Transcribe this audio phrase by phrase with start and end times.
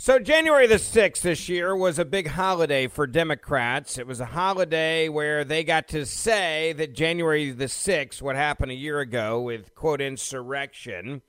[0.00, 3.98] So, January the 6th this year was a big holiday for Democrats.
[3.98, 8.70] It was a holiday where they got to say that January the 6th, what happened
[8.70, 11.22] a year ago with quote insurrection,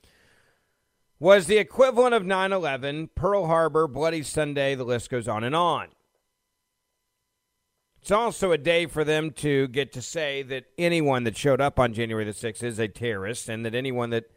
[1.18, 5.56] was the equivalent of 9 11, Pearl Harbor, Bloody Sunday, the list goes on and
[5.56, 5.88] on.
[8.00, 11.80] It's also a day for them to get to say that anyone that showed up
[11.80, 14.30] on January the 6th is a terrorist and that anyone that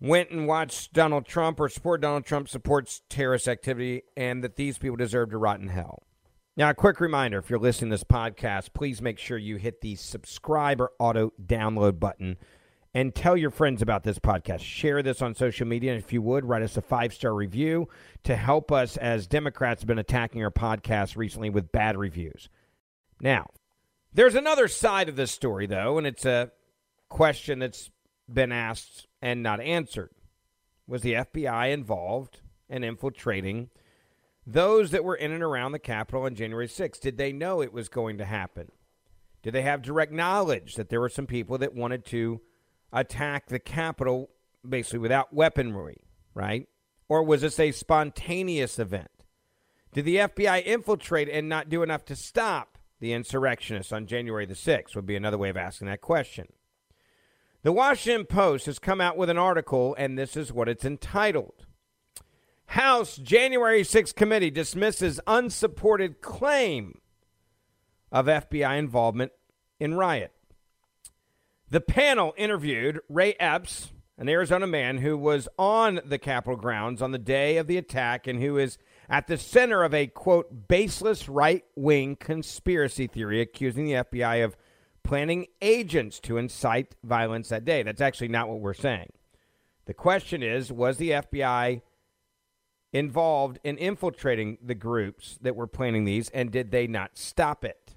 [0.00, 4.78] went and watched Donald Trump or support Donald Trump supports terrorist activity and that these
[4.78, 6.04] people deserve to rot in hell.
[6.56, 9.80] Now, a quick reminder if you're listening to this podcast, please make sure you hit
[9.80, 12.36] the subscribe or auto download button
[12.94, 14.60] and tell your friends about this podcast.
[14.60, 15.92] Share this on social media.
[15.92, 17.88] And if you would, write us a five star review
[18.24, 22.48] to help us as Democrats have been attacking our podcast recently with bad reviews.
[23.20, 23.50] Now,
[24.12, 26.50] there's another side of this story, though, and it's a
[27.08, 27.90] question that's
[28.32, 30.10] been asked and not answered.
[30.86, 33.70] Was the FBI involved in infiltrating
[34.46, 37.00] those that were in and around the Capitol on January 6th?
[37.00, 38.70] Did they know it was going to happen?
[39.42, 42.40] Did they have direct knowledge that there were some people that wanted to
[42.92, 44.30] attack the Capitol
[44.66, 45.98] basically without weaponry,
[46.34, 46.66] right?
[47.08, 49.10] Or was this a spontaneous event?
[49.92, 54.54] Did the FBI infiltrate and not do enough to stop the insurrectionists on January the
[54.54, 54.94] 6th?
[54.94, 56.48] Would be another way of asking that question.
[57.68, 61.66] The Washington Post has come out with an article, and this is what it's entitled
[62.64, 67.02] House January 6th Committee dismisses unsupported claim
[68.10, 69.32] of FBI involvement
[69.78, 70.32] in riot.
[71.68, 77.12] The panel interviewed Ray Epps, an Arizona man who was on the Capitol grounds on
[77.12, 78.78] the day of the attack and who is
[79.10, 84.56] at the center of a quote baseless right wing conspiracy theory accusing the FBI of
[85.08, 87.82] planning agents to incite violence that day.
[87.82, 89.08] That's actually not what we're saying.
[89.86, 91.80] The question is was the FBI
[92.92, 97.96] involved in infiltrating the groups that were planning these, and did they not stop it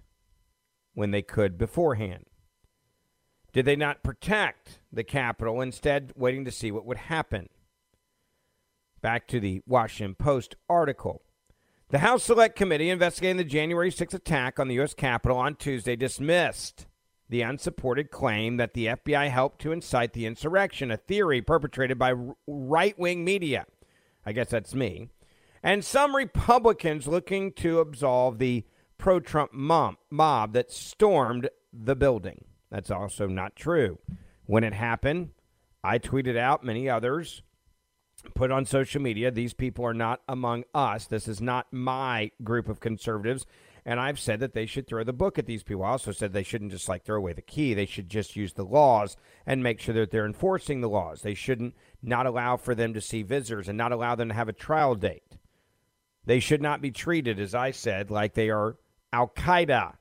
[0.94, 2.28] when they could beforehand?
[3.52, 7.50] Did they not protect the Capitol, instead, waiting to see what would happen?
[9.02, 11.24] Back to the Washington Post article.
[11.90, 14.94] The House Select Committee investigating the January 6th attack on the U.S.
[14.94, 16.86] Capitol on Tuesday dismissed
[17.32, 22.14] the unsupported claim that the FBI helped to incite the insurrection, a theory perpetrated by
[22.46, 23.66] right wing media.
[24.26, 25.08] I guess that's me.
[25.64, 28.66] And some Republicans looking to absolve the
[28.98, 32.44] pro Trump mob, that stormed the building.
[32.70, 33.98] That's also not true.
[34.46, 35.30] When it happened,
[35.86, 37.44] I tweeted out, many others
[38.36, 41.06] put on social media, these people are not among us.
[41.08, 43.46] This is not my group of conservatives.
[43.86, 45.84] And I've said that they should throw the book at these people.
[45.84, 47.74] I also said they shouldn't just like throw away the key.
[47.74, 51.22] They should just use the laws and make sure that they're enforcing the laws.
[51.22, 54.50] They shouldn't not allow for them to see visitors and not allow them to have
[54.50, 55.38] a trial date.
[56.26, 58.78] They should not be treated, as I said, like they are
[59.12, 59.96] Al Qaeda.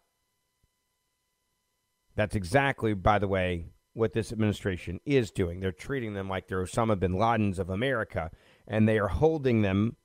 [2.16, 5.60] That's exactly, by the way, what this administration is doing.
[5.60, 8.30] They're treating them like they're Osama bin Ladens of America,
[8.68, 9.96] and they are holding them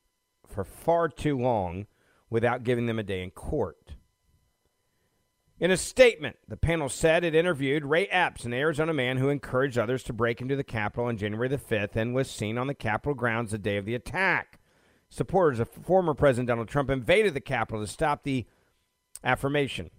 [0.47, 1.87] for far too long
[2.29, 3.95] without giving them a day in court.
[5.57, 9.77] In a statement, the panel said it interviewed Ray Epps, an Arizona man who encouraged
[9.77, 12.73] others to break into the Capitol on January the 5th and was seen on the
[12.73, 14.59] Capitol grounds the day of the attack.
[15.07, 18.45] Supporters of former President Donald Trump invaded the Capitol to stop the
[19.23, 19.91] affirmation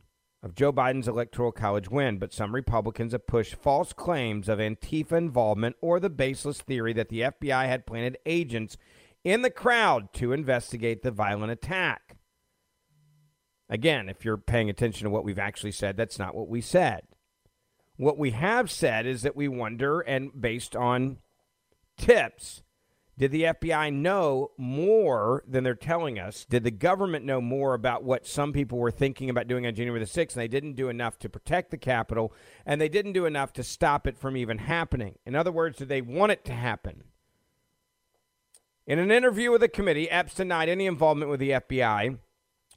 [0.43, 5.13] of Joe Biden's electoral college win, but some Republicans have pushed false claims of Antifa
[5.13, 8.77] involvement or the baseless theory that the FBI had planted agents
[9.25, 12.06] in the crowd to investigate the violent attack.
[13.69, 17.03] Again, if you're paying attention to what we've actually said, that's not what we said.
[17.97, 21.19] What we have said is that we wonder, and based on
[21.97, 22.63] tips,
[23.19, 26.45] did the FBI know more than they're telling us?
[26.45, 29.99] Did the government know more about what some people were thinking about doing on January
[29.99, 30.35] the 6th?
[30.35, 32.35] And they didn't do enough to protect the Capitol,
[32.67, 35.15] and they didn't do enough to stop it from even happening.
[35.25, 37.05] In other words, did they want it to happen?
[38.87, 42.19] In an interview with the committee, Epps denied any involvement with the FBI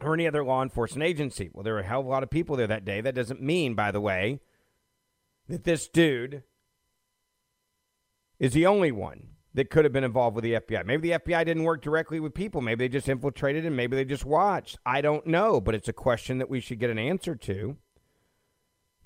[0.02, 1.50] or any other law enforcement agency.
[1.54, 3.02] Well, there were a hell of a lot of people there that day.
[3.02, 4.40] That doesn't mean, by the way,
[5.48, 6.44] that this dude
[8.40, 10.86] is the only one that could have been involved with the FBI.
[10.86, 12.62] Maybe the FBI didn't work directly with people.
[12.62, 14.78] Maybe they just infiltrated and maybe they just watched.
[14.86, 17.78] I don't know, but it's a question that we should get an answer to.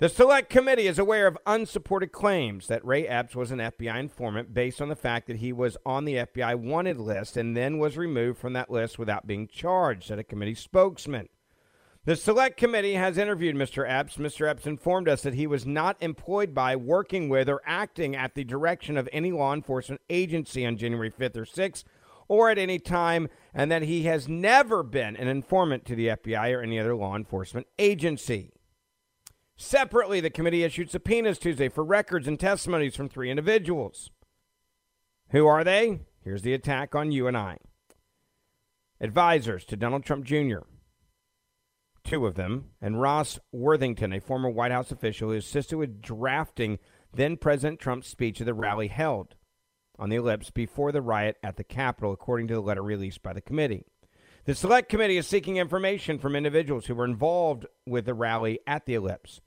[0.04, 4.52] The Select Committee is aware of unsupported claims that Ray Epps was an FBI informant
[4.52, 7.96] based on the fact that he was on the FBI wanted list and then was
[7.96, 11.30] removed from that list without being charged, said a committee spokesman.
[12.04, 13.90] The Select Committee has interviewed Mr.
[13.90, 14.18] Epps.
[14.18, 14.46] Mr.
[14.46, 18.44] Epps informed us that he was not employed by, working with, or acting at the
[18.44, 21.84] direction of any law enforcement agency on January 5th or 6th
[22.28, 26.54] or at any time, and that he has never been an informant to the FBI
[26.54, 28.50] or any other law enforcement agency.
[29.56, 34.10] Separately, the committee issued subpoenas Tuesday for records and testimonies from three individuals.
[35.30, 36.00] Who are they?
[36.22, 37.58] Here's the attack on you and I.
[39.00, 40.60] Advisors to Donald Trump Jr.,
[42.04, 46.78] two of them, and Ross Worthington, a former White House official who assisted with drafting
[47.12, 49.36] then President Trump's speech at the rally held
[49.98, 53.32] on the ellipse before the riot at the Capitol, according to the letter released by
[53.32, 53.86] the committee.
[54.46, 58.84] The Select Committee is seeking information from individuals who were involved with the rally at
[58.84, 59.40] the ellipse,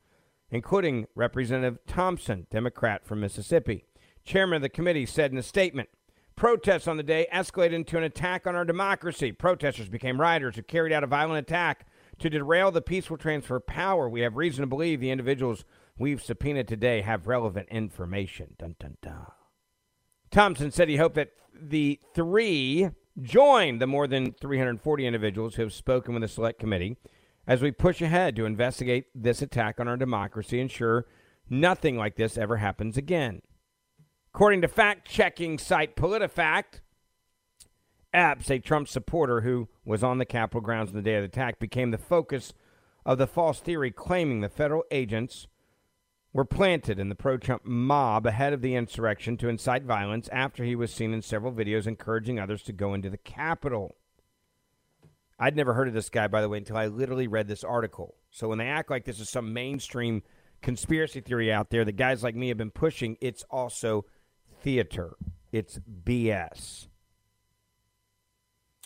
[0.50, 3.86] including Representative Thompson, Democrat from Mississippi.
[4.24, 5.90] Chairman of the committee said in a statement
[6.36, 9.32] Protests on the day escalated into an attack on our democracy.
[9.32, 11.88] Protesters became rioters who carried out a violent attack
[12.20, 14.08] to derail the peaceful transfer of power.
[14.08, 15.66] We have reason to believe the individuals
[15.98, 18.56] we've subpoenaed today have relevant information.
[18.60, 19.26] Dun, dun, dun.
[20.30, 22.90] Thompson said he hoped that the three
[23.22, 26.98] join the more than 340 individuals who have spoken with the Select Committee
[27.48, 31.06] as we push ahead to investigate this attack on our democracy, and ensure
[31.50, 33.42] nothing like this ever happens again.
[34.34, 36.82] According to fact checking site PolitiFact,
[38.14, 41.28] Epps, a Trump supporter who was on the Capitol grounds on the day of the
[41.28, 42.54] attack, became the focus
[43.06, 45.48] of the false theory claiming the federal agents
[46.34, 50.64] were planted in the pro Trump mob ahead of the insurrection to incite violence after
[50.64, 53.96] he was seen in several videos encouraging others to go into the Capitol.
[55.40, 58.16] I'd never heard of this guy, by the way, until I literally read this article.
[58.32, 60.24] So when they act like this is some mainstream
[60.62, 64.06] conspiracy theory out there that guys like me have been pushing, it's also
[64.62, 65.16] theater.
[65.52, 66.88] It's BS.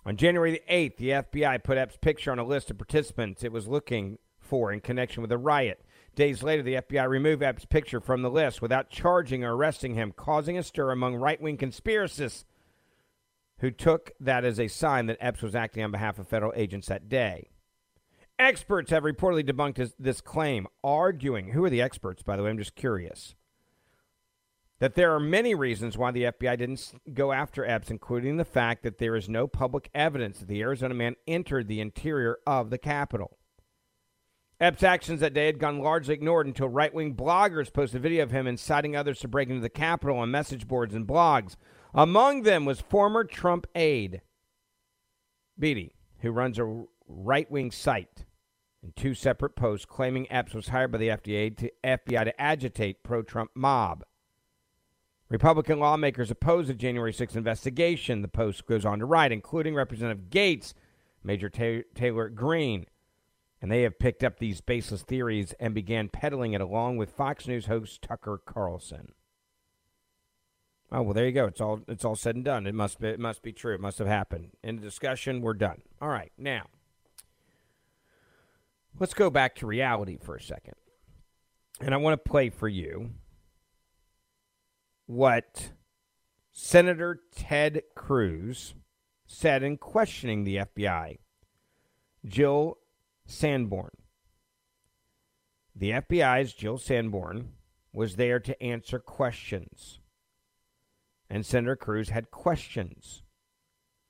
[0.06, 3.52] On January the 8th, the FBI put Epps' picture on a list of participants it
[3.52, 5.86] was looking for in connection with the riot.
[6.16, 10.12] Days later, the FBI removed Epps' picture from the list without charging or arresting him,
[10.12, 12.44] causing a stir among right wing conspiracists
[13.60, 16.88] who took that as a sign that Epps was acting on behalf of federal agents
[16.88, 17.50] that day.
[18.38, 22.50] Experts have reportedly debunked his, this claim, arguing who are the experts, by the way?
[22.50, 23.36] I'm just curious.
[24.80, 28.82] That there are many reasons why the FBI didn't go after Epps, including the fact
[28.82, 32.80] that there is no public evidence that the Arizona man entered the interior of the
[32.80, 33.38] Capitol.
[34.62, 38.22] Epps' actions that day had gone largely ignored until right wing bloggers posted a video
[38.22, 41.56] of him inciting others to break into the Capitol on message boards and blogs.
[41.96, 44.22] Among them was former Trump aide,
[45.58, 48.26] Beattie, who runs a right wing site,
[48.84, 53.04] in two separate posts claiming Epps was hired by the FDA to, FBI to agitate
[53.04, 54.04] pro Trump mob.
[55.28, 60.30] Republican lawmakers oppose the January 6th investigation, the Post goes on to write, including Representative
[60.30, 60.76] Gaetz,
[61.24, 62.86] Marjorie Taylor Greene,
[63.62, 67.48] and they have picked up these baseless theories and began peddling it along with Fox
[67.48, 69.14] News host Tucker Carlson.
[70.92, 71.46] Oh well, there you go.
[71.46, 72.66] It's all it's all said and done.
[72.66, 73.76] It must be it must be true.
[73.76, 74.52] It must have happened.
[74.64, 75.84] In the discussion, we're done.
[76.02, 76.66] All right, now
[79.00, 80.76] let's go back to reality for a second,
[81.80, 83.12] and I want to play for you
[85.06, 85.72] what
[86.52, 88.74] Senator Ted Cruz
[89.28, 91.20] said in questioning the FBI.
[92.26, 92.78] Jill
[93.32, 93.92] Sanborn.
[95.76, 97.54] The FBI's Jill Sanborn
[97.94, 100.00] was there to answer questions.
[101.30, 103.24] And Senator Cruz had questions.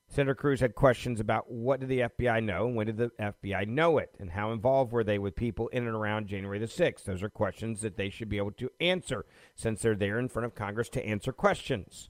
[0.10, 3.66] Senator Cruz had questions about what did the FBI know and when did the FBI
[3.68, 7.06] know it and how involved were they with people in and around January the 6th.
[7.06, 9.26] Those are questions that they should be able to answer
[9.56, 12.10] since they're there in front of Congress to answer questions.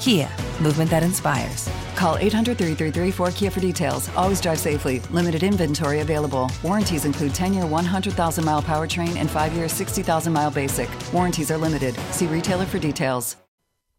[0.00, 0.30] Kia,
[0.62, 1.68] movement that inspires.
[1.94, 4.08] Call 800 333 4KIA for details.
[4.16, 5.00] Always drive safely.
[5.10, 6.50] Limited inventory available.
[6.62, 10.88] Warranties include 10 year 100,000 mile powertrain and 5 year 60,000 mile basic.
[11.12, 11.94] Warranties are limited.
[12.12, 13.36] See retailer for details.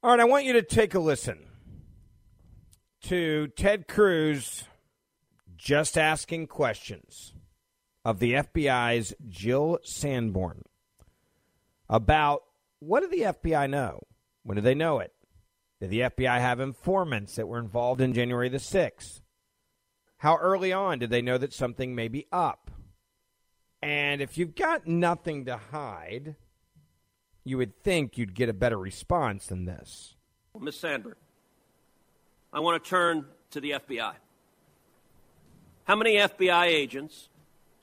[0.02, 1.46] All right, I want you to take a listen
[3.04, 4.64] to Ted Cruz
[5.56, 7.36] just asking questions
[8.04, 10.64] of the FBI's Jill Sanborn
[11.88, 12.42] about
[12.80, 14.02] what did the FBI know
[14.42, 15.14] When did they know it?
[15.82, 19.22] Did the FBI have informants that were involved in January the 6th?
[20.18, 22.70] How early on did they know that something may be up?
[23.82, 26.36] And if you've got nothing to hide,
[27.44, 30.16] you would think you'd get a better response than this.
[30.60, 30.76] Ms.
[30.76, 31.16] Sandberg,
[32.54, 34.14] I want to turn to the FBI.
[35.86, 37.30] How many FBI agents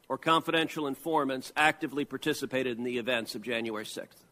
[0.08, 4.22] or confidential informants actively participated in the events of January 6th?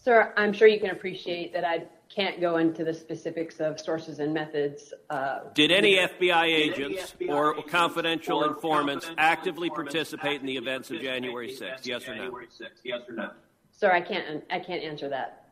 [0.00, 4.18] Sir, I'm sure you can appreciate that I can't go into the specifics of sources
[4.20, 4.94] and methods.
[5.10, 10.46] Uh, Did any FBI agents any FBI or agents confidential or informants actively participate in
[10.46, 11.84] the events of January 6th?
[11.86, 12.40] Yes or no?
[12.84, 13.30] Yes or no?
[13.72, 14.42] Sir, I can't.
[14.50, 15.44] I can't answer that.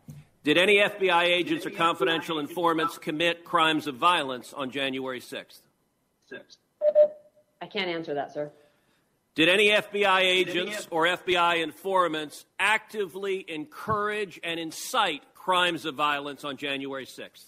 [0.43, 5.61] Did any FBI agents or confidential informants commit crimes of violence on January 6th?
[7.61, 8.51] I can't answer that, sir.
[9.37, 16.57] Did any FBI agents or FBI informants actively encourage and incite crimes of violence on
[16.57, 17.45] January 6th?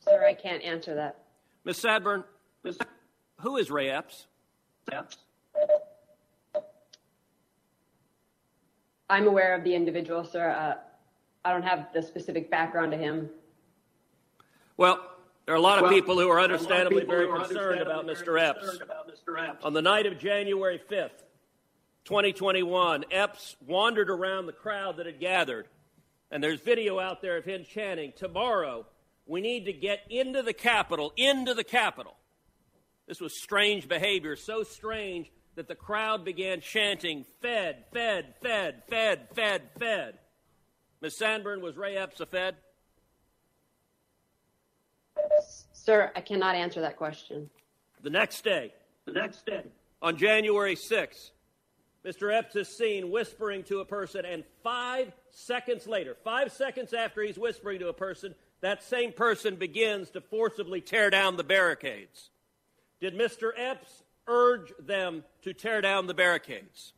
[0.00, 1.18] Sir, I can't answer that.
[1.64, 1.76] Ms.
[1.76, 2.24] Sanborn,
[3.40, 4.26] who is Ray Epps?
[9.10, 10.48] I'm aware of the individual, sir.
[10.48, 10.76] Uh,
[11.44, 13.28] I don't have the specific background to him.
[14.78, 15.17] Well,
[15.48, 18.38] there are a lot of well, people who are understandably very concerned about Mr.
[18.38, 18.80] Epps.
[19.64, 21.22] On the night of January 5th,
[22.04, 25.66] 2021, Epps wandered around the crowd that had gathered,
[26.30, 28.84] and there's video out there of him chanting, Tomorrow,
[29.24, 32.18] we need to get into the Capitol, into the Capitol.
[33.06, 39.28] This was strange behavior, so strange that the crowd began chanting, Fed, Fed, Fed, Fed,
[39.34, 40.18] Fed, Fed.
[41.00, 41.16] Ms.
[41.16, 42.56] Sanborn, was Ray Epps a Fed?
[45.88, 47.48] Sir, I cannot answer that question.
[48.02, 48.74] The next day,
[49.06, 49.62] the next day,
[50.02, 51.30] on January 6th,
[52.04, 52.30] Mr.
[52.30, 57.38] Epps is seen whispering to a person, and five seconds later, five seconds after he's
[57.38, 62.28] whispering to a person, that same person begins to forcibly tear down the barricades.
[63.00, 63.52] Did Mr.
[63.56, 66.92] Epps urge them to tear down the barricades?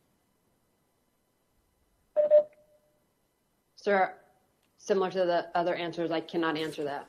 [3.77, 4.15] Sir,
[4.77, 7.07] similar to the other answers, I cannot answer that.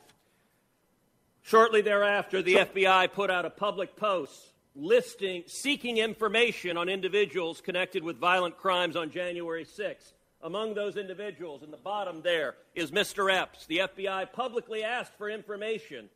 [1.43, 8.03] Shortly thereafter, the FBI put out a public post listing, seeking information on individuals connected
[8.03, 10.13] with violent crimes on January 6th.
[10.43, 13.33] Among those individuals, in the bottom there, is Mr.
[13.33, 13.67] Epps.
[13.67, 16.09] The FBI publicly asked for information,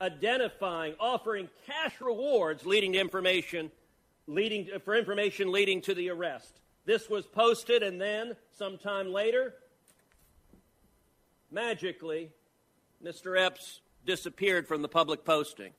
[0.00, 3.70] identifying, offering cash rewards leading to information,
[4.26, 6.60] leading to, for information leading to the arrest.
[6.84, 9.54] This was posted, and then, sometime later,
[11.50, 12.30] magically,
[13.02, 13.40] Mr.
[13.40, 15.72] Epps disappeared from the public posting.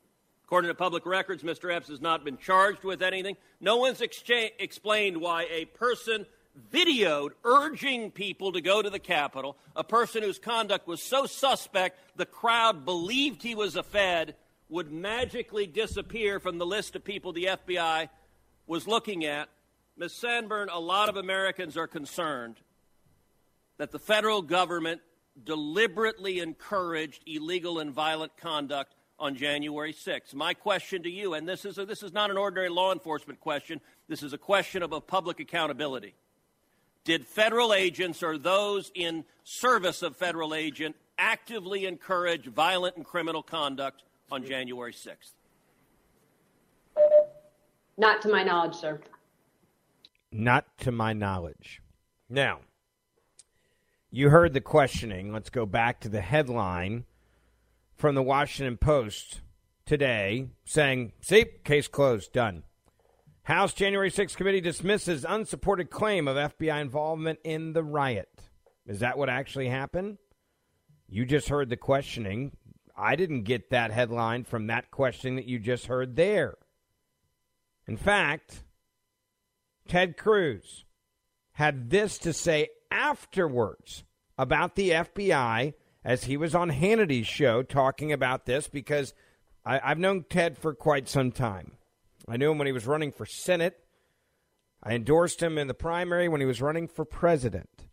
[0.45, 1.73] According to public records, Mr.
[1.73, 3.35] Epps has not been charged with anything.
[3.59, 6.25] No one's explained why a person
[6.71, 11.99] videoed urging people to go to the Capitol, a person whose conduct was so suspect
[12.15, 14.35] the crowd believed he was a Fed,
[14.69, 18.09] would magically disappear from the list of people the FBI
[18.65, 19.49] was looking at.
[19.97, 20.13] Ms.
[20.13, 22.55] Sanborn, a lot of Americans are concerned
[23.77, 25.01] that the federal government
[25.43, 30.33] deliberately encouraged illegal and violent conduct on January 6th.
[30.33, 33.39] My question to you, and this is, a, this is not an ordinary law enforcement
[33.39, 36.15] question, this is a question of a public accountability.
[37.03, 43.41] Did federal agents or those in service of federal agent actively encourage violent and criminal
[43.41, 45.31] conduct on January 6th?
[47.97, 48.99] Not to my knowledge, sir.
[50.31, 51.81] Not to my knowledge.
[52.29, 52.59] Now,
[54.11, 55.33] you heard the questioning.
[55.33, 57.05] Let's go back to the headline
[57.95, 59.41] from the Washington Post
[59.85, 62.63] today saying, see, case closed, done.
[63.43, 68.43] House January 6th committee dismisses unsupported claim of FBI involvement in the riot.
[68.85, 70.17] Is that what actually happened?
[71.07, 72.55] You just heard the questioning.
[72.97, 76.55] I didn't get that headline from that questioning that you just heard there.
[77.87, 78.63] In fact,
[79.87, 80.83] Ted Cruz
[81.53, 84.03] had this to say afterwards
[84.37, 89.13] about the FBI as he was on Hannity's show talking about this because
[89.65, 91.73] I, I've known Ted for quite some time.
[92.27, 93.79] I knew him when he was running for Senate.
[94.83, 97.87] I endorsed him in the primary when he was running for president.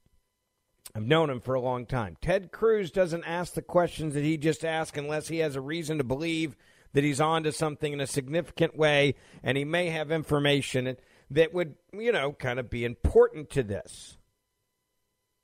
[0.95, 2.17] I've known him for a long time.
[2.21, 5.99] Ted Cruz doesn't ask the questions that he just asked unless he has a reason
[5.99, 6.57] to believe
[6.93, 10.97] that he's on to something in a significant way and he may have information
[11.31, 14.19] that would, you know, kind of be important to this.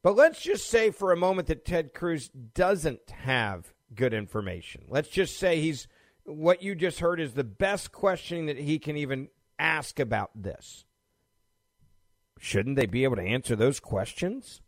[0.02, 4.84] But let's just say for a moment that Ted Cruz doesn't have good information.
[4.88, 5.88] Let's just say he's
[6.24, 9.28] what you just heard is the best questioning that he can even
[9.58, 10.84] ask about this.
[12.38, 14.62] Shouldn't they be able to answer those questions?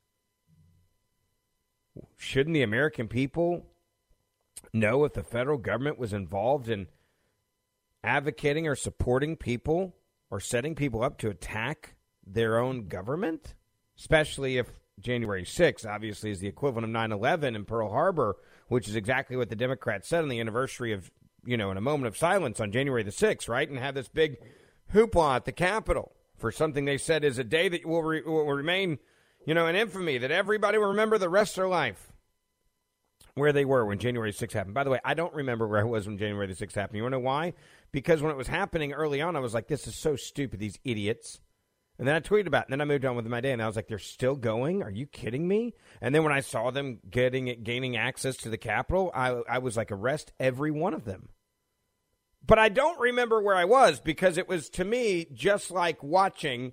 [2.17, 3.67] shouldn't the American people
[4.73, 6.87] know if the federal government was involved in
[8.03, 9.95] advocating or supporting people
[10.31, 11.97] or setting people up to attack
[12.27, 13.55] their own government?
[13.99, 18.37] Especially if January 6th obviously is the equivalent of 9 11 in Pearl Harbor,
[18.69, 21.11] which is exactly what the Democrats said on the anniversary of,
[21.45, 23.69] you know, in a moment of silence on January the 6th, right?
[23.69, 24.37] And have this big
[24.93, 28.47] hoopla at the Capitol for something they said is a day that will, re- will
[28.47, 28.99] remain,
[29.47, 32.13] you know, an infamy, that everybody will remember the rest of their life
[33.35, 34.75] where they were when January 6th happened.
[34.75, 36.97] By the way, I don't remember where I was when January the 6th happened.
[36.97, 37.55] You want to know why?
[37.91, 40.79] Because when it was happening early on, I was like, this is so stupid, these
[40.85, 41.41] idiots.
[41.99, 43.63] And then I tweeted about it, and then I moved on with my day, and
[43.63, 44.83] I was like, they're still going?
[44.83, 45.75] Are you kidding me?
[46.01, 49.59] And then when I saw them getting it, gaining access to the Capitol, I, I
[49.59, 51.29] was like, arrest every one of them.
[52.45, 56.73] But I don't remember where I was because it was, to me, just like watching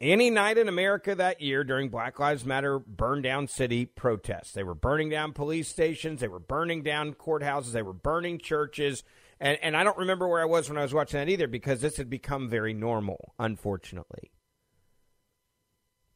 [0.00, 4.52] any night in America that year during Black Lives Matter burn down city protests.
[4.52, 9.02] They were burning down police stations, they were burning down courthouses, they were burning churches.
[9.40, 11.80] And, and I don't remember where I was when I was watching that either because
[11.80, 14.30] this had become very normal, unfortunately.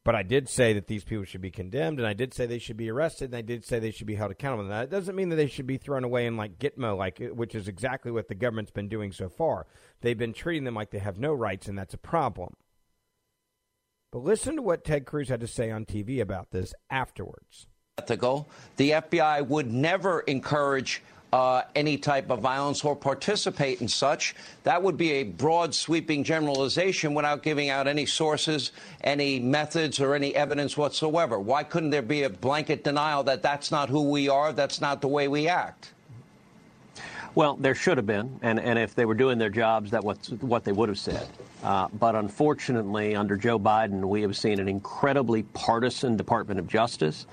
[0.03, 2.57] But I did say that these people should be condemned, and I did say they
[2.57, 4.67] should be arrested, and I did say they should be held accountable.
[4.67, 7.67] That doesn't mean that they should be thrown away in like Gitmo, like which is
[7.67, 9.67] exactly what the government's been doing so far.
[10.01, 12.55] They've been treating them like they have no rights, and that's a problem.
[14.11, 17.67] But listen to what Ted Cruz had to say on TV about this afterwards.
[17.99, 18.49] Ethical.
[18.77, 24.35] The FBI would never encourage uh, any type of violence or participate in such.
[24.63, 28.71] That would be a broad, sweeping generalization without giving out any sources,
[29.03, 31.39] any methods, or any evidence whatsoever.
[31.39, 35.01] Why couldn't there be a blanket denial that that's not who we are, that's not
[35.01, 35.93] the way we act?
[37.33, 40.17] Well, there should have been, and, and if they were doing their jobs, that was
[40.41, 41.25] what they would have said.
[41.63, 47.27] Uh, but unfortunately, under Joe Biden, we have seen an incredibly partisan Department of Justice.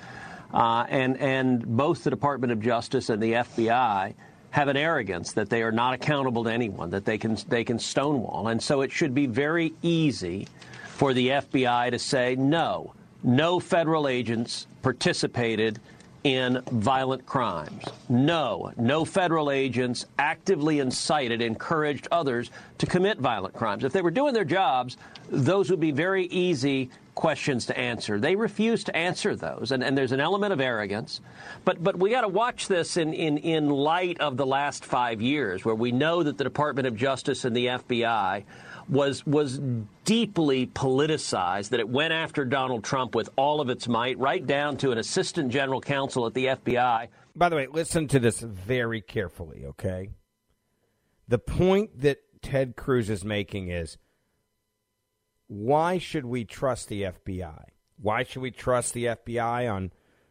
[0.53, 4.15] Uh, and, and both the Department of Justice and the FBI
[4.51, 7.79] have an arrogance that they are not accountable to anyone, that they can, they can
[7.79, 8.49] stonewall.
[8.49, 10.49] And so it should be very easy
[10.89, 15.79] for the FBI to say, no, no federal agents participated
[16.25, 17.85] in violent crimes.
[18.09, 23.85] No, no federal agents actively incited, encouraged others to commit violent crimes.
[23.85, 24.97] If they were doing their jobs,
[25.31, 28.21] those would be very easy questions to answer.
[28.21, 31.21] They refuse to answer those, and, and there's an element of arrogance.
[31.65, 35.21] But but we got to watch this in, in, in light of the last five
[35.21, 38.45] years, where we know that the Department of Justice and the FBI
[38.89, 39.61] was was
[40.05, 44.77] deeply politicized that it went after Donald Trump with all of its might right down
[44.77, 47.09] to an assistant general counsel at the FBI.
[47.35, 50.11] By the way, listen to this very carefully, okay?
[51.27, 53.99] The point that Ted Cruz is making is
[55.49, 57.65] why should we trust the FBI?
[58.01, 59.91] Why should we trust the FBI on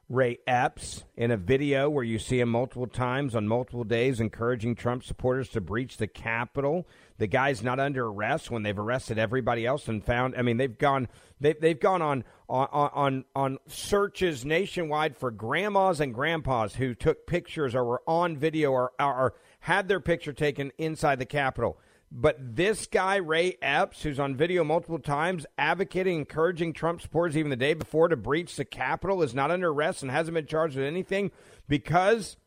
[0.09, 4.75] Ray Epps in a video where you see him multiple times on multiple days encouraging
[4.75, 6.87] Trump supporters to breach the Capitol.
[7.17, 10.35] The guy's not under arrest when they've arrested everybody else and found.
[10.37, 11.09] I mean, they've gone
[11.41, 17.27] they've they've gone on on on on searches nationwide for grandmas and grandpas who took
[17.27, 21.77] pictures or were on video or, or had their picture taken inside the Capitol.
[22.09, 27.49] But this guy, Ray Epps, who's on video multiple times advocating, encouraging Trump supporters even
[27.49, 30.77] the day before to breach the Capitol, is not under arrest and hasn't been charged
[30.77, 31.31] with anything
[31.67, 32.37] because,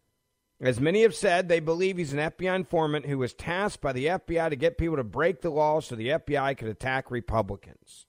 [0.60, 4.06] as many have said, they believe he's an FBI informant who was tasked by the
[4.06, 8.06] FBI to get people to break the law so the FBI could attack Republicans.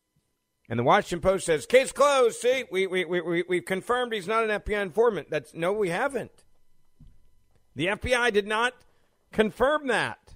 [0.69, 2.39] And the Washington Post says, case closed.
[2.39, 5.29] See, we, we, we, we, have confirmed he's not an FBI informant.
[5.29, 6.45] That's No, we haven't.
[7.75, 8.73] The FBI did not
[9.33, 10.35] confirm that.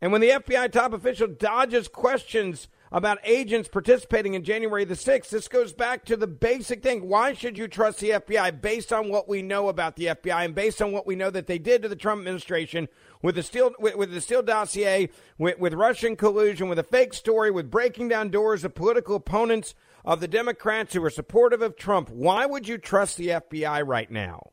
[0.00, 5.30] And when the FBI top official dodges questions about agents participating in January the 6th,
[5.30, 7.08] this goes back to the basic thing.
[7.08, 10.54] Why should you trust the FBI based on what we know about the FBI and
[10.54, 12.88] based on what we know that they did to the Trump administration
[13.22, 17.50] with the Steele, with, with the dossier, with, with Russian collusion, with a fake story,
[17.50, 22.08] with breaking down doors of political opponents of the Democrats who are supportive of Trump?
[22.08, 24.52] Why would you trust the FBI right now?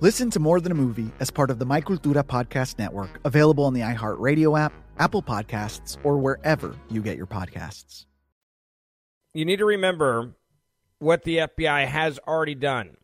[0.00, 3.64] Listen to More Than a Movie as part of the My Cultura Podcast Network, available
[3.64, 8.06] on the iHeartRadio app, Apple Podcasts, or wherever you get your podcasts.
[9.32, 10.34] You need to remember
[10.98, 12.96] what the FBI has already done.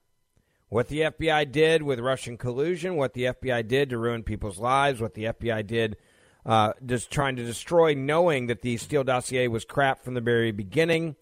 [0.68, 5.00] What the FBI did with Russian collusion, what the FBI did to ruin people's lives,
[5.00, 5.96] what the FBI did
[6.46, 10.52] uh, just trying to destroy, knowing that the Steele dossier was crap from the very
[10.52, 11.16] beginning.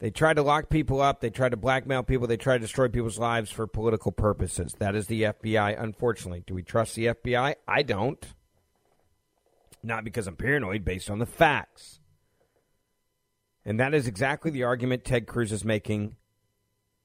[0.00, 1.20] They tried to lock people up.
[1.20, 2.26] They tried to blackmail people.
[2.26, 4.74] They tried to destroy people's lives for political purposes.
[4.78, 6.42] That is the FBI, unfortunately.
[6.46, 7.54] Do we trust the FBI?
[7.68, 8.26] I don't.
[9.82, 12.00] Not because I'm paranoid, based on the facts.
[13.64, 16.16] And that is exactly the argument Ted Cruz is making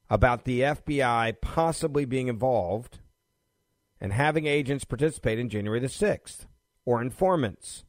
[0.10, 3.00] about the FBI possibly being involved
[4.00, 6.46] and having agents participate in January the 6th
[6.86, 7.84] or informants.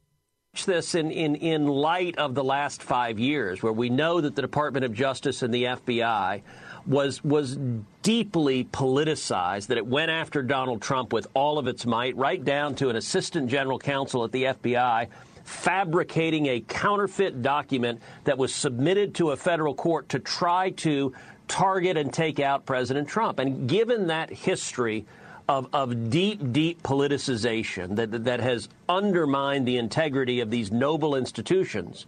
[0.64, 4.42] This in, in, in light of the last five years, where we know that the
[4.42, 6.42] Department of Justice and the FBI
[6.86, 7.58] was was
[8.02, 12.74] deeply politicized, that it went after Donald Trump with all of its might, right down
[12.76, 15.08] to an assistant general counsel at the FBI
[15.46, 21.12] fabricating a counterfeit document that was submitted to a federal court to try to
[21.46, 23.38] target and take out President Trump.
[23.38, 25.06] And given that history,
[25.48, 32.06] of, of deep, deep politicization that, that has undermined the integrity of these noble institutions.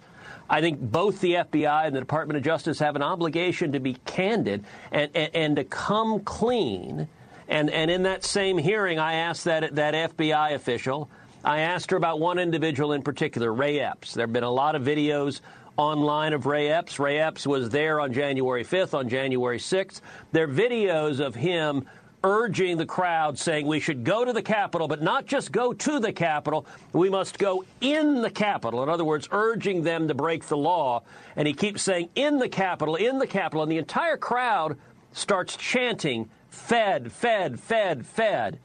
[0.50, 3.94] I think both the FBI and the Department of Justice have an obligation to be
[4.06, 7.06] candid and, and, and to come clean.
[7.48, 11.10] And, and in that same hearing, I asked that, that FBI official,
[11.44, 14.14] I asked her about one individual in particular, Ray Epps.
[14.14, 15.40] There have been a lot of videos
[15.76, 16.98] online of Ray Epps.
[16.98, 20.00] Ray Epps was there on January 5th, on January 6th.
[20.32, 21.86] There are videos of him
[22.24, 26.00] urging the crowd, saying we should go to the Capitol, but not just go to
[26.00, 28.82] the Capitol, we must go in the Capitol.
[28.82, 31.02] In other words, urging them to break the law.
[31.36, 33.62] And he keeps saying, in the Capitol, in the Capitol.
[33.62, 34.76] And the entire crowd
[35.12, 38.58] starts chanting, Fed, Fed, Fed, Fed.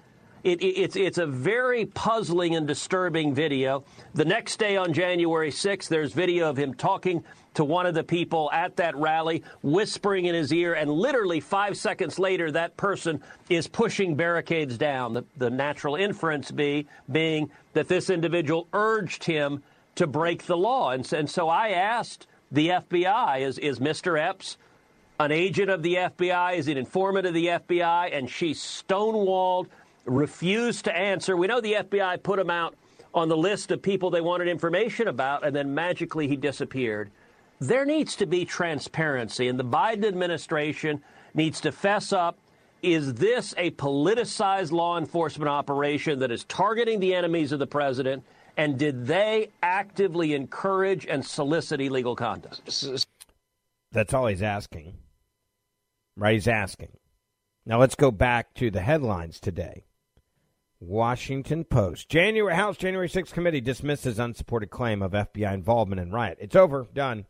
[0.43, 3.85] It, it, it's, it's a very puzzling and disturbing video.
[4.13, 7.23] The next day on January 6th, there's video of him talking
[7.55, 11.77] to one of the people at that rally, whispering in his ear, and literally five
[11.77, 15.13] seconds later, that person is pushing barricades down.
[15.13, 19.63] The, the natural inference be, being that this individual urged him
[19.95, 20.91] to break the law.
[20.91, 24.19] And, and so I asked the FBI, is, is Mr.
[24.19, 24.57] Epps
[25.19, 26.55] an agent of the FBI?
[26.57, 28.17] Is an informant of the FBI?
[28.17, 29.67] And she stonewalled,
[30.05, 31.37] refused to answer.
[31.37, 32.75] We know the FBI put him out
[33.13, 37.11] on the list of people they wanted information about, and then magically he disappeared
[37.67, 42.37] there needs to be transparency, and the Biden administration needs to fess up.
[42.81, 48.23] Is this a politicized law enforcement operation that is targeting the enemies of the president?
[48.57, 52.61] And did they actively encourage and solicit illegal conduct?
[53.91, 54.97] That's all he's asking.
[56.15, 56.33] Right?
[56.33, 56.89] He's asking.
[57.65, 59.85] Now let's go back to the headlines today.
[60.79, 62.09] Washington Post.
[62.09, 66.37] January House January 6th committee dismisses unsupported claim of FBI involvement in riot.
[66.41, 66.85] It's over.
[66.93, 67.25] Done.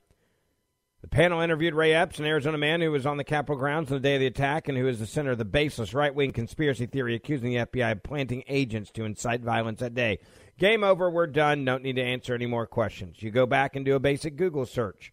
[1.03, 3.97] The panel interviewed Ray Epps, an Arizona man who was on the Capitol grounds on
[3.97, 6.31] the day of the attack and who is the center of the baseless right wing
[6.31, 10.19] conspiracy theory accusing the FBI of planting agents to incite violence that day.
[10.57, 11.09] Game over.
[11.09, 11.65] We're done.
[11.65, 13.21] Don't need to answer any more questions.
[13.21, 15.11] You go back and do a basic Google search.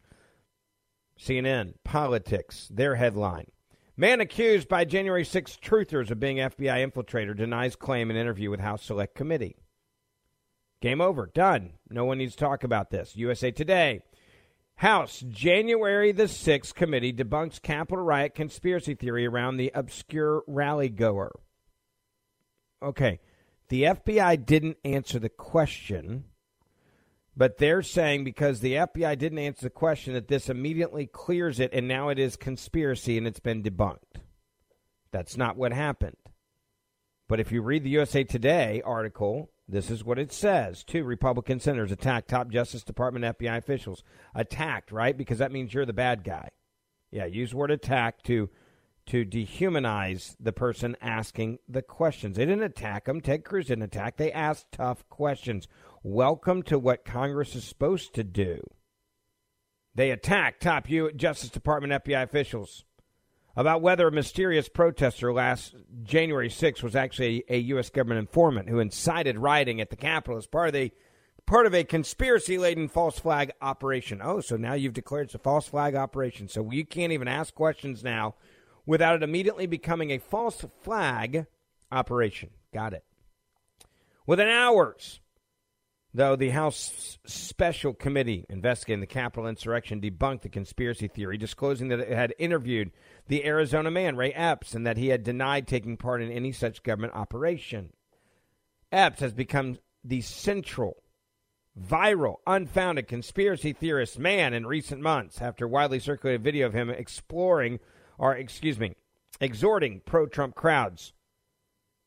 [1.18, 3.50] CNN, politics, their headline.
[3.96, 8.61] Man accused by January 6 truthers of being FBI infiltrator denies claim in interview with
[8.61, 9.57] House Select Committee.
[10.81, 11.26] Game over.
[11.26, 11.72] Done.
[11.90, 13.16] No one needs to talk about this.
[13.16, 14.03] USA Today.
[14.81, 21.38] House January the 6th committee debunks Capitol riot conspiracy theory around the obscure rally goer.
[22.83, 23.21] Okay,
[23.69, 26.25] the FBI didn't answer the question,
[27.37, 31.75] but they're saying because the FBI didn't answer the question that this immediately clears it
[31.75, 34.23] and now it is conspiracy and it's been debunked.
[35.12, 36.16] That's not what happened.
[37.29, 40.83] But if you read the USA Today article, this is what it says.
[40.83, 44.03] Two Republican senators attacked top Justice Department FBI officials.
[44.35, 45.17] Attacked, right?
[45.17, 46.49] Because that means you're the bad guy.
[47.11, 48.51] Yeah, use word attack to
[49.07, 52.37] to dehumanize the person asking the questions.
[52.37, 53.21] They didn't attack them.
[53.21, 54.17] Ted Cruz didn't attack.
[54.17, 55.67] They asked tough questions.
[56.03, 58.61] Welcome to what Congress is supposed to do.
[59.95, 62.85] They attacked top U- Justice Department FBI officials
[63.57, 67.91] about whether a mysterious protester last January 6th was actually a U.S.
[67.91, 70.93] government informant who incited rioting at the Capitol as part of the
[71.47, 74.21] part of a conspiracy laden false flag operation.
[74.23, 76.49] Oh, so now you've declared it's a false flag operation.
[76.49, 78.37] So you can't even ask questions now
[78.87, 81.47] without it immediately becoming a false flag
[81.91, 82.51] operation.
[82.73, 83.05] Got it.
[84.27, 85.21] Within hours
[86.12, 92.01] though the House Special Committee investigating the Capitol insurrection debunked the conspiracy theory, disclosing that
[92.01, 92.90] it had interviewed
[93.29, 96.83] the Arizona man, Ray Epps, and that he had denied taking part in any such
[96.83, 97.92] government operation.
[98.90, 101.03] Epps has become the central,
[101.81, 107.79] viral, unfounded conspiracy theorist man in recent months after widely circulated video of him exploring,
[108.18, 108.94] or excuse me,
[109.40, 111.12] exhorting pro Trump crowds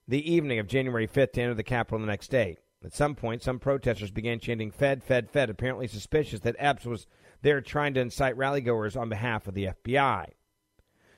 [0.07, 2.57] the evening of January 5th to enter the Capitol the next day.
[2.83, 7.07] At some point, some protesters began chanting Fed, Fed, Fed, apparently suspicious that Epps was
[7.41, 10.27] there trying to incite rallygoers on behalf of the FBI.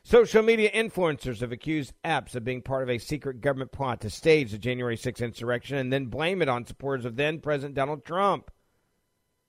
[0.04, 4.10] Social media influencers have accused Epps of being part of a secret government plot to
[4.12, 8.06] stage the January 6th insurrection and then blame it on supporters of then President Donald
[8.06, 8.51] Trump.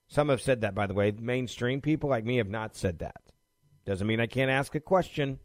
[0.08, 1.10] Some have said that, by the way.
[1.10, 3.20] Mainstream people like me have not said that.
[3.84, 5.40] Doesn't mean I can't ask a question.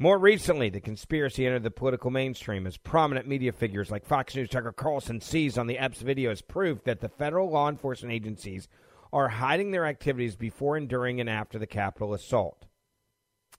[0.00, 4.48] More recently, the conspiracy entered the political mainstream as prominent media figures like Fox News
[4.48, 8.68] Tucker Carlson seized on the Epps video as proof that the federal law enforcement agencies
[9.12, 12.66] are hiding their activities before and during and after the Capitol assault.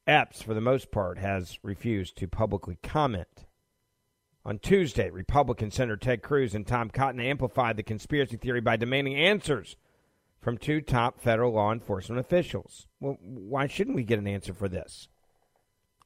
[0.07, 3.45] Epps, for the most part, has refused to publicly comment.
[4.45, 9.17] On Tuesday, Republican Senator Ted Cruz and Tom Cotton amplified the conspiracy theory by demanding
[9.17, 9.75] answers
[10.39, 12.87] from two top federal law enforcement officials.
[13.01, 15.09] Well, why shouldn't we get an answer for this?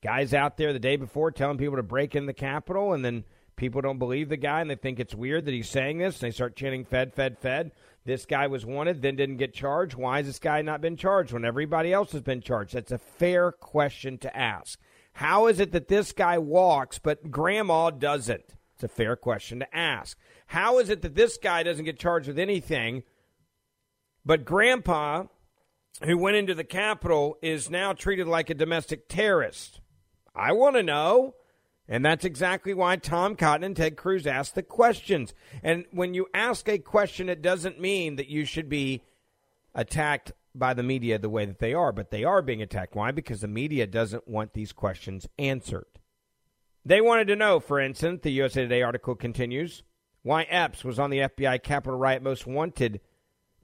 [0.04, 3.24] Guys out there the day before telling people to break in the Capitol, and then
[3.56, 6.22] people don't believe the guy and they think it's weird that he's saying this.
[6.22, 7.72] And they start chanting Fed, Fed, Fed.
[8.06, 9.96] This guy was wanted, then didn't get charged.
[9.96, 12.74] Why has this guy not been charged when everybody else has been charged?
[12.74, 14.78] That's a fair question to ask.
[15.14, 18.56] How is it that this guy walks, but grandma doesn't?
[18.76, 20.18] It's a fair question to ask.
[20.48, 23.04] How is it that this guy doesn't get charged with anything,
[24.26, 25.26] but grandpa,
[26.04, 29.80] who went into the Capitol, is now treated like a domestic terrorist?
[30.36, 31.36] I want to know.
[31.88, 35.34] And that's exactly why Tom Cotton and Ted Cruz asked the questions.
[35.62, 39.04] And when you ask a question, it doesn't mean that you should be
[39.76, 42.96] attacked by the media the way that they are, but they are being attacked.
[42.96, 43.12] Why?
[43.12, 45.88] Because the media doesn't want these questions answered.
[46.86, 49.84] They wanted to know, for instance, the USA Today article continues,
[50.22, 53.02] why Epps was on the FBI Capitol Riot Most Wanted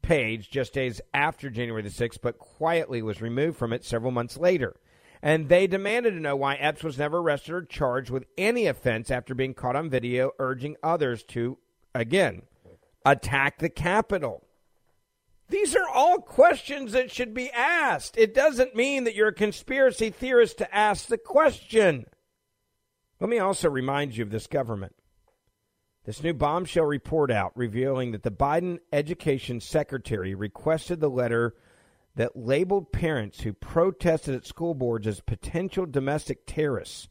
[0.02, 4.38] page just days after January the 6th, but quietly was removed from it several months
[4.38, 4.76] later
[5.22, 9.12] and they demanded to know why Epps was never arrested or charged with any offense
[9.12, 11.58] after being caught on video urging others to,
[11.94, 12.44] again,
[13.06, 14.44] attack the Capitol.
[15.50, 18.18] These are all questions that should be asked.
[18.18, 22.06] It doesn't mean that you're a conspiracy theorist to ask the question.
[23.20, 24.96] Let me also remind you of this government.
[26.06, 31.56] This new bombshell report out revealing that the Biden education secretary requested the letter
[32.16, 37.08] that labeled parents who protested at school boards as potential domestic terrorists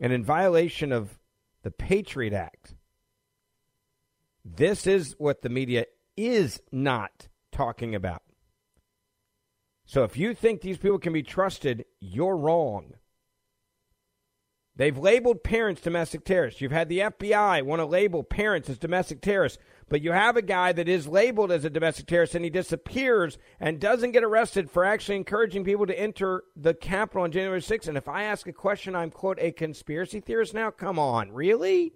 [0.00, 1.18] and in violation of
[1.62, 2.74] the Patriot Act.
[4.44, 8.22] This is what the media is not talking about.
[9.84, 12.94] So if you think these people can be trusted, you're wrong.
[14.74, 16.60] They've labeled parents domestic terrorists.
[16.60, 19.58] You've had the FBI want to label parents as domestic terrorists.
[19.92, 23.36] But you have a guy that is labeled as a domestic terrorist and he disappears
[23.60, 27.88] and doesn't get arrested for actually encouraging people to enter the Capitol on January 6th.
[27.88, 30.70] And if I ask a question, I'm, quote, a conspiracy theorist now?
[30.70, 31.92] Come on, really?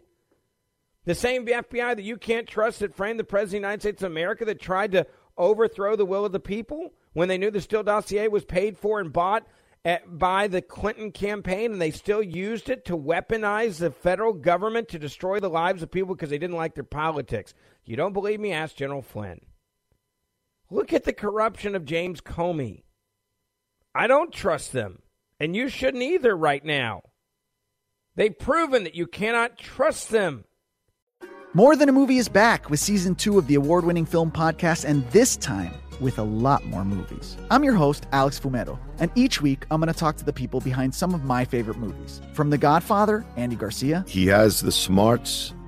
[1.06, 4.02] The same FBI that you can't trust that framed the President of the United States
[4.02, 5.06] of America that tried to
[5.38, 9.00] overthrow the will of the people when they knew the Steele dossier was paid for
[9.00, 9.46] and bought
[9.86, 14.88] at, by the Clinton campaign, and they still used it to weaponize the federal government
[14.88, 17.54] to destroy the lives of people because they didn't like their politics.
[17.86, 18.52] You don't believe me?
[18.52, 19.40] Ask General Flynn.
[20.70, 22.82] Look at the corruption of James Comey.
[23.94, 25.02] I don't trust them,
[25.38, 27.02] and you shouldn't either right now.
[28.16, 30.44] They've proven that you cannot trust them.
[31.54, 34.84] More Than a Movie is back with season two of the award winning film podcast,
[34.84, 37.36] and this time, with a lot more movies.
[37.50, 40.60] I'm your host, Alex Fumero, and each week I'm going to talk to the people
[40.60, 42.20] behind some of my favorite movies.
[42.32, 44.04] From The Godfather, Andy Garcia.
[44.08, 45.54] He has the smarts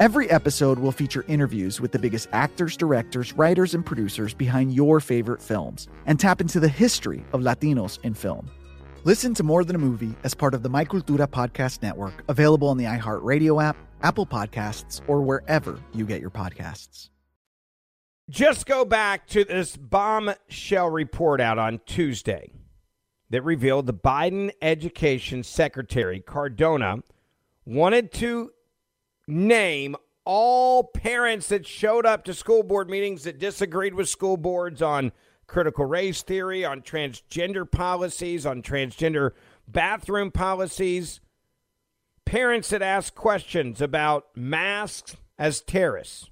[0.00, 4.98] Every episode will feature interviews with the biggest actors, directors, writers, and producers behind your
[4.98, 8.50] favorite films and tap into the history of Latinos in film.
[9.04, 12.68] Listen to More Than a Movie as part of the My Cultura Podcast Network, available
[12.68, 17.10] on the iHeartRadio app, Apple Podcasts, or wherever you get your podcasts.
[18.30, 22.50] Just go back to this bombshell report out on Tuesday
[23.28, 27.02] that revealed the Biden Education Secretary, Cardona,
[27.66, 28.52] wanted to
[29.30, 34.82] name all parents that showed up to school board meetings that disagreed with school boards
[34.82, 35.12] on
[35.46, 39.32] critical race theory, on transgender policies, on transgender
[39.66, 41.20] bathroom policies,
[42.24, 46.30] parents that asked questions about masks as terrorists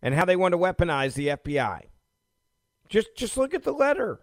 [0.00, 1.82] and how they want to weaponize the FBI.
[2.88, 4.20] Just just look at the letter.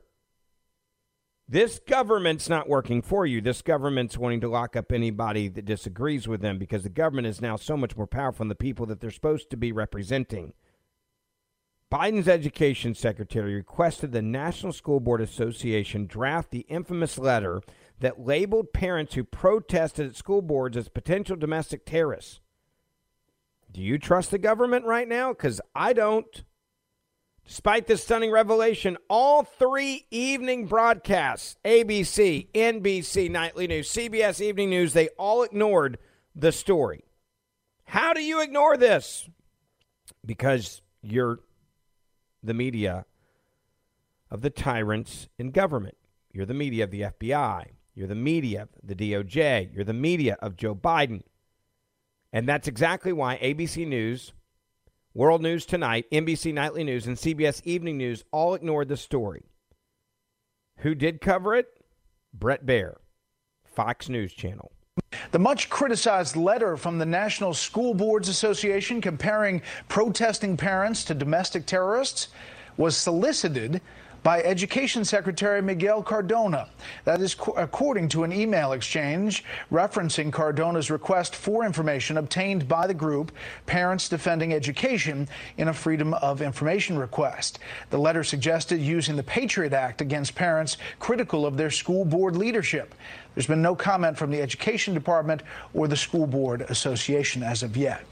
[1.48, 3.40] This government's not working for you.
[3.40, 7.40] This government's wanting to lock up anybody that disagrees with them because the government is
[7.40, 10.54] now so much more powerful than the people that they're supposed to be representing.
[11.92, 17.62] Biden's education secretary requested the National School Board Association draft the infamous letter
[18.00, 22.40] that labeled parents who protested at school boards as potential domestic terrorists.
[23.72, 25.32] Do you trust the government right now?
[25.32, 26.44] Because I don't.
[27.48, 34.94] Despite this stunning revelation, all three evening broadcasts ABC, NBC, Nightly News, CBS Evening News
[34.94, 36.00] they all ignored
[36.36, 37.04] the story.
[37.86, 39.30] How do you ignore this?
[40.26, 41.40] Because you're
[42.42, 43.06] the media
[44.32, 45.98] of the tyrants in government.
[46.32, 47.68] You're the media of the FBI.
[47.94, 49.74] You're the media of the DOJ.
[49.74, 51.22] You're the media of Joe Biden.
[52.34, 54.34] And that's exactly why ABC News
[55.16, 59.46] World News Tonight, NBC Nightly News, and CBS Evening News all ignored the story.
[60.80, 61.68] Who did cover it?
[62.34, 62.96] Bret Baier,
[63.64, 64.74] Fox News Channel.
[65.32, 71.66] The much criticized letter from the National School Boards Association comparing protesting parents to domestic
[71.66, 72.28] terrorists
[72.76, 73.82] was solicited
[74.26, 76.68] by Education Secretary Miguel Cardona.
[77.04, 82.94] That is according to an email exchange referencing Cardona's request for information obtained by the
[82.96, 83.32] group
[83.68, 87.60] Parents Defending Education in a Freedom of Information request.
[87.92, 92.96] The letter suggested using the Patriot Act against parents critical of their school board leadership.
[93.36, 95.44] There's been no comment from the Education Department
[95.76, 98.04] or the School Board Association as of yet.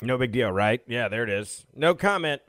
[0.00, 0.80] No big deal, right?
[0.86, 1.66] Yeah, there it is.
[1.74, 2.40] No comment.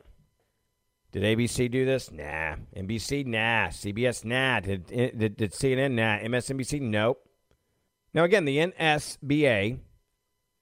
[1.11, 2.11] Did ABC do this?
[2.11, 2.55] Nah.
[2.75, 3.25] NBC?
[3.25, 3.67] Nah.
[3.67, 4.23] CBS?
[4.23, 4.61] Nah.
[4.61, 5.91] Did, eh, did, did CNN?
[5.91, 6.19] Nah.
[6.19, 6.81] MSNBC?
[6.81, 7.27] Nope.
[8.13, 9.79] Now, again, the NSBA,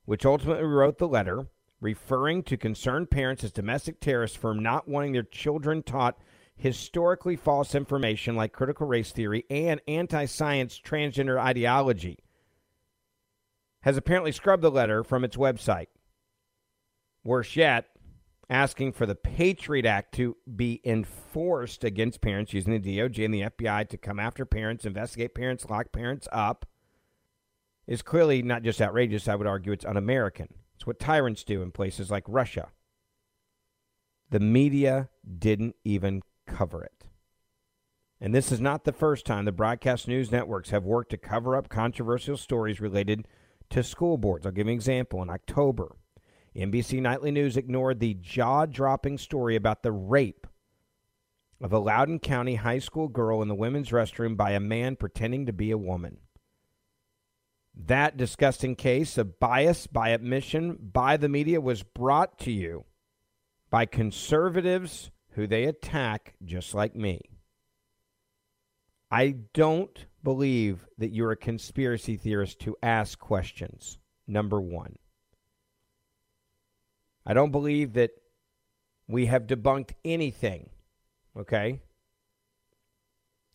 [0.06, 1.48] which ultimately wrote the letter
[1.82, 6.18] referring to concerned parents as domestic terrorists for not wanting their children taught
[6.56, 12.20] historically false information like critical race theory and anti science transgender ideology,
[13.82, 15.88] has apparently scrubbed the letter from its website.
[17.24, 17.86] Worse yet,
[18.50, 23.42] asking for the Patriot Act to be enforced against parents using the DOJ and the
[23.42, 26.66] FBI to come after parents, investigate parents, lock parents up
[27.86, 29.28] is clearly not just outrageous.
[29.28, 30.48] I would argue it's un American.
[30.76, 32.70] It's what tyrants do in places like Russia.
[34.30, 37.06] The media didn't even cover it.
[38.22, 41.56] And this is not the first time the broadcast news networks have worked to cover
[41.56, 43.28] up controversial stories related
[43.70, 44.46] to school boards.
[44.46, 45.22] I'll give you an example.
[45.22, 45.96] In October,
[46.56, 50.48] NBC Nightly News ignored the jaw dropping story about the rape
[51.62, 55.46] of a Loudoun County high school girl in the women's restroom by a man pretending
[55.46, 56.18] to be a woman.
[57.76, 62.86] That disgusting case of bias by admission by the media was brought to you
[63.70, 67.22] by conservatives who they attack just like me.
[69.12, 74.98] I don't believe that you're a conspiracy theorist to ask questions, number one.
[77.30, 78.10] I don't believe that
[79.08, 80.72] we have debunked anything.
[81.38, 81.80] Okay?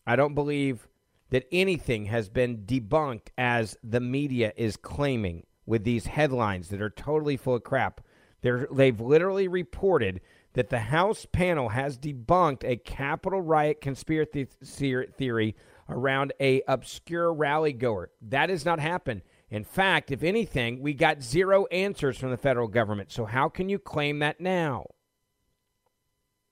[0.06, 0.86] I don't believe
[1.30, 6.88] that anything has been debunked as the media is claiming with these headlines that are
[6.88, 8.00] totally full of crap.
[8.42, 10.20] They're, they've literally reported
[10.52, 15.56] that the House panel has debunked a Capitol riot conspiracy theory
[15.88, 18.12] around a obscure rally goer.
[18.22, 19.22] That has not happened.
[19.54, 23.12] In fact, if anything, we got zero answers from the federal government.
[23.12, 24.86] So how can you claim that now?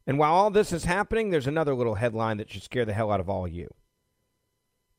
[0.06, 3.10] And while all this is happening, there's another little headline that should scare the hell
[3.10, 3.68] out of all you.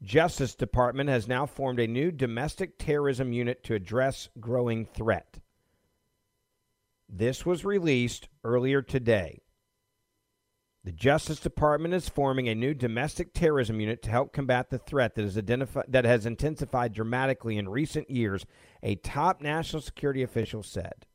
[0.02, 5.40] Justice Department has now formed a new domestic terrorism unit to address growing threat.
[7.08, 9.44] This was released earlier today.
[10.86, 15.16] The Justice Department is forming a new domestic terrorism unit to help combat the threat
[15.16, 18.46] that, is identifi- that has intensified dramatically in recent years,
[18.82, 21.06] a top national security official said.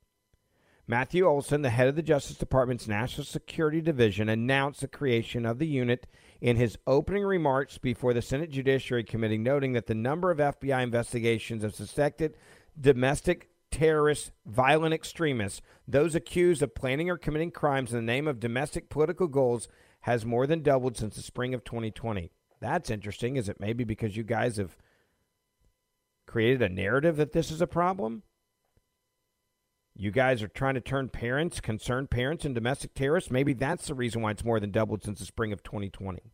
[0.86, 5.58] Matthew Olsen, the head of the Justice Department's National Security Division, announced the creation of
[5.58, 6.06] the unit
[6.40, 10.82] in his opening remarks before the Senate Judiciary Committee, noting that the number of FBI
[10.82, 12.38] investigations of suspected
[12.80, 18.40] domestic terrorists, violent extremists, those accused of planning or committing crimes in the name of
[18.40, 19.68] domestic political goals
[20.02, 22.30] has more than doubled since the spring of 2020.
[22.60, 23.36] That's interesting.
[23.36, 24.76] Is it maybe because you guys have
[26.26, 28.22] created a narrative that this is a problem?
[29.94, 33.32] You guys are trying to turn parents, concerned parents, and domestic terrorists.
[33.32, 36.32] Maybe that's the reason why it's more than doubled since the spring of 2020.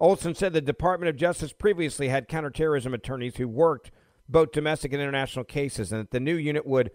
[0.00, 3.90] Olsen said the Department of Justice previously had counterterrorism attorneys who worked
[4.28, 6.90] both domestic and international cases, and that the new unit would,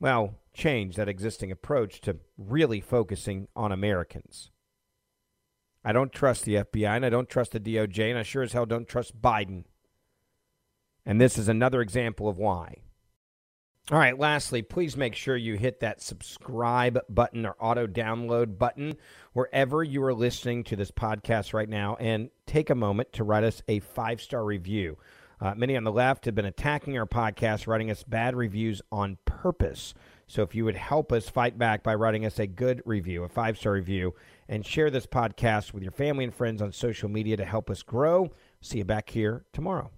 [0.00, 4.50] well, change that existing approach to really focusing on Americans.
[5.84, 8.52] I don't trust the FBI, and I don't trust the DOJ, and I sure as
[8.52, 9.64] hell don't trust Biden.
[11.04, 12.78] And this is another example of why.
[13.92, 18.96] All right, lastly, please make sure you hit that subscribe button or auto download button
[19.34, 23.44] wherever you are listening to this podcast right now and take a moment to write
[23.44, 24.96] us a five star review.
[25.44, 29.18] Uh, many on the left have been attacking our podcast, writing us bad reviews on
[29.26, 29.92] purpose.
[30.26, 33.28] So if you would help us fight back by writing us a good review, a
[33.28, 34.14] five star review,
[34.48, 37.82] and share this podcast with your family and friends on social media to help us
[37.82, 38.30] grow.
[38.62, 39.90] See you back here tomorrow.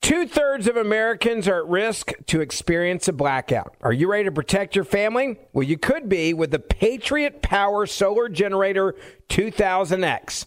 [0.00, 3.76] Two thirds of Americans are at risk to experience a blackout.
[3.82, 5.38] Are you ready to protect your family?
[5.52, 8.94] Well, you could be with the Patriot Power Solar Generator
[9.28, 10.46] 2000X.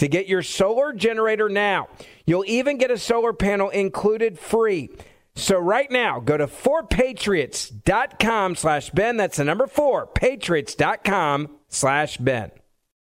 [0.00, 1.88] to get your solar generator now.
[2.24, 4.88] You'll even get a solar panel included free.
[5.34, 9.18] So right now, go to 4patriots.com slash Ben.
[9.18, 12.50] That's the number four, patriots.com slash Ben.